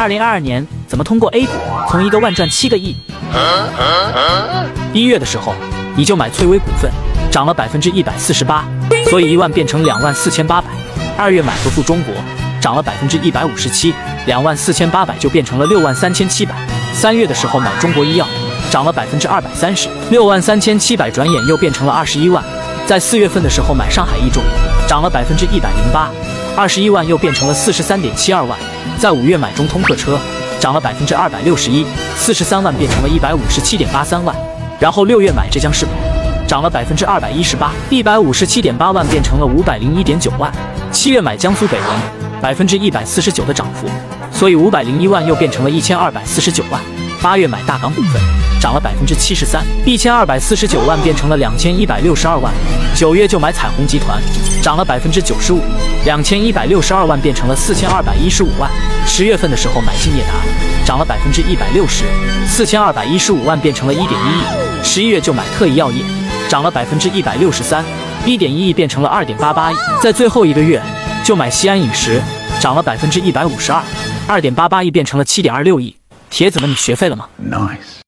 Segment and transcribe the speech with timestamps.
[0.00, 1.52] 二零二二年怎么通过 A 股
[1.90, 2.96] 从一个万赚七个亿？
[4.94, 5.54] 一月的时候
[5.94, 6.90] 你就买翠微股份，
[7.30, 8.64] 涨了百分之一百四十八，
[9.10, 10.70] 所以一万变成两万四千八百。
[11.18, 12.14] 二月买合富中国，
[12.62, 13.92] 涨了百分之一百五十七，
[14.24, 16.54] 两万四千八百就变成了六万三千七百。
[16.94, 18.26] 三月的时候买中国医药，
[18.70, 22.42] 涨了百分之二百三十，六万三千七百，转眼又变成了二十一万。
[22.86, 24.42] 在四月份的时候买上海易众，
[24.88, 26.10] 涨了百分之一百零八，
[26.56, 28.58] 二十一万又变成了四十三点七二万。
[28.98, 30.18] 在五月买中通客车，
[30.58, 31.86] 涨了百分之二百六十一，
[32.16, 34.36] 四十三万变成了一百五十七点八三万。
[34.78, 35.92] 然后六月买浙江世宝，
[36.46, 40.52] 涨了百分之二百一十八，一百五十七点八万变成了五百零一点九万。
[40.92, 43.88] 七月买江苏北文，百分之一百四十九的涨幅，
[44.32, 46.80] 所以五百零一万又变成了一千二百四十九万。
[47.22, 48.20] 八月买大港股份。
[48.60, 52.52] 涨了百分之七十三，一千二百四十九万变成了两千一百六十二万。
[52.94, 54.20] 九月就买彩虹集团，
[54.62, 55.60] 涨了百分之九十五，
[56.04, 58.70] 两千一百六十二万变成了四千二百一十五万。
[59.06, 60.34] 十月份的时候买兴业达，
[60.84, 62.04] 涨了百分之一百六十，
[62.46, 64.84] 四千二百一十五万变成了一点一亿。
[64.84, 66.04] 十一月就买特怡药业，
[66.48, 67.82] 涨了百分之一百六十三，
[68.26, 69.76] 一点一亿变成了二点八八亿。
[70.02, 70.80] 在最后一个月
[71.24, 72.20] 就买西安饮食，
[72.60, 73.82] 涨了百分之一百五十二，
[74.28, 75.96] 二点八八亿变成了七点二六亿。
[76.28, 77.99] 铁子们，你学废了吗？Nice。